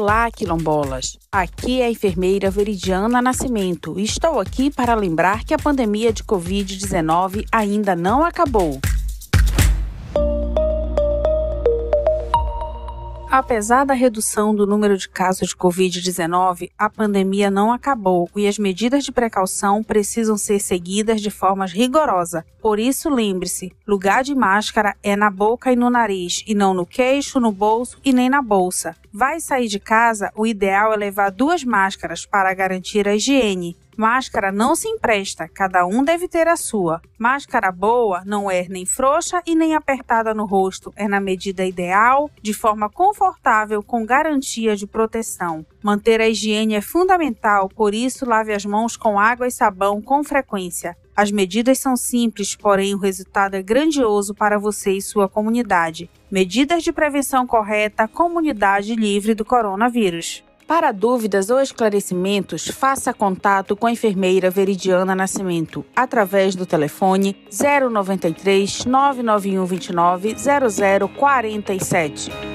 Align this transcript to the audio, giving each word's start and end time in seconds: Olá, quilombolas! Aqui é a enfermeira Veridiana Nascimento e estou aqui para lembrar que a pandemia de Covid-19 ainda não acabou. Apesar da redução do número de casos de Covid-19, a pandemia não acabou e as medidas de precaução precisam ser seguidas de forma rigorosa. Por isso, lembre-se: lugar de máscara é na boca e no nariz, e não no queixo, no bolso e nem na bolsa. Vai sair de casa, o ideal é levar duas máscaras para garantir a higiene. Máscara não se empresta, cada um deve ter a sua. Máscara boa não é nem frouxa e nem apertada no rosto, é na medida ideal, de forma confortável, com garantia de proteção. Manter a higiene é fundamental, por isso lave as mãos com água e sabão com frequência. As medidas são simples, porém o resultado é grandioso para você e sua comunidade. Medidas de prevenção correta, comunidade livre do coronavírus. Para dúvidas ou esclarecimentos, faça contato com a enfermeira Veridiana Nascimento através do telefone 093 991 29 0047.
Olá, 0.00 0.30
quilombolas! 0.30 1.18
Aqui 1.30 1.82
é 1.82 1.84
a 1.84 1.90
enfermeira 1.90 2.50
Veridiana 2.50 3.20
Nascimento 3.20 4.00
e 4.00 4.04
estou 4.04 4.40
aqui 4.40 4.70
para 4.70 4.94
lembrar 4.94 5.44
que 5.44 5.52
a 5.52 5.58
pandemia 5.58 6.10
de 6.10 6.24
Covid-19 6.24 7.44
ainda 7.52 7.94
não 7.94 8.24
acabou. 8.24 8.80
Apesar 13.30 13.84
da 13.86 13.94
redução 13.94 14.52
do 14.52 14.66
número 14.66 14.98
de 14.98 15.08
casos 15.08 15.50
de 15.50 15.56
Covid-19, 15.56 16.72
a 16.76 16.90
pandemia 16.90 17.48
não 17.48 17.72
acabou 17.72 18.28
e 18.34 18.48
as 18.48 18.58
medidas 18.58 19.04
de 19.04 19.12
precaução 19.12 19.84
precisam 19.84 20.36
ser 20.36 20.58
seguidas 20.58 21.20
de 21.20 21.30
forma 21.30 21.64
rigorosa. 21.64 22.44
Por 22.60 22.80
isso, 22.80 23.08
lembre-se: 23.08 23.72
lugar 23.86 24.24
de 24.24 24.34
máscara 24.34 24.96
é 25.00 25.14
na 25.14 25.30
boca 25.30 25.70
e 25.70 25.76
no 25.76 25.88
nariz, 25.88 26.42
e 26.44 26.56
não 26.56 26.74
no 26.74 26.84
queixo, 26.84 27.38
no 27.38 27.52
bolso 27.52 27.98
e 28.04 28.12
nem 28.12 28.28
na 28.28 28.42
bolsa. 28.42 28.96
Vai 29.12 29.38
sair 29.38 29.68
de 29.68 29.78
casa, 29.78 30.32
o 30.34 30.44
ideal 30.44 30.92
é 30.92 30.96
levar 30.96 31.30
duas 31.30 31.62
máscaras 31.62 32.26
para 32.26 32.52
garantir 32.52 33.06
a 33.06 33.14
higiene. 33.14 33.76
Máscara 34.00 34.50
não 34.50 34.74
se 34.74 34.88
empresta, 34.88 35.46
cada 35.46 35.84
um 35.84 36.02
deve 36.02 36.26
ter 36.26 36.48
a 36.48 36.56
sua. 36.56 37.02
Máscara 37.18 37.70
boa 37.70 38.22
não 38.24 38.50
é 38.50 38.66
nem 38.66 38.86
frouxa 38.86 39.42
e 39.46 39.54
nem 39.54 39.74
apertada 39.74 40.32
no 40.32 40.46
rosto, 40.46 40.90
é 40.96 41.06
na 41.06 41.20
medida 41.20 41.66
ideal, 41.66 42.30
de 42.40 42.54
forma 42.54 42.88
confortável, 42.88 43.82
com 43.82 44.06
garantia 44.06 44.74
de 44.74 44.86
proteção. 44.86 45.66
Manter 45.82 46.18
a 46.22 46.30
higiene 46.30 46.76
é 46.76 46.80
fundamental, 46.80 47.68
por 47.68 47.92
isso 47.92 48.24
lave 48.24 48.54
as 48.54 48.64
mãos 48.64 48.96
com 48.96 49.20
água 49.20 49.46
e 49.46 49.50
sabão 49.50 50.00
com 50.00 50.24
frequência. 50.24 50.96
As 51.14 51.30
medidas 51.30 51.78
são 51.78 51.94
simples, 51.94 52.56
porém 52.56 52.94
o 52.94 52.98
resultado 52.98 53.54
é 53.54 53.62
grandioso 53.62 54.34
para 54.34 54.58
você 54.58 54.92
e 54.92 55.02
sua 55.02 55.28
comunidade. 55.28 56.08
Medidas 56.30 56.82
de 56.82 56.90
prevenção 56.90 57.46
correta, 57.46 58.08
comunidade 58.08 58.94
livre 58.94 59.34
do 59.34 59.44
coronavírus. 59.44 60.42
Para 60.70 60.92
dúvidas 60.92 61.50
ou 61.50 61.60
esclarecimentos, 61.60 62.68
faça 62.68 63.12
contato 63.12 63.74
com 63.74 63.88
a 63.88 63.90
enfermeira 63.90 64.52
Veridiana 64.52 65.16
Nascimento 65.16 65.84
através 65.96 66.54
do 66.54 66.64
telefone 66.64 67.36
093 67.50 68.84
991 68.84 69.66
29 69.66 70.36
0047. 70.38 72.49